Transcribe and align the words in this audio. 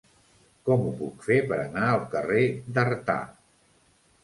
Com 0.69 0.85
ho 0.85 0.93
puc 1.01 1.27
fer 1.27 1.37
per 1.51 1.59
anar 1.67 1.85
al 1.91 2.03
carrer 2.15 2.43
d'Artà? 2.79 3.21